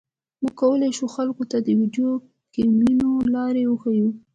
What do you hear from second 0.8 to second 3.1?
شو خلکو ته د ویډیو ګیمونو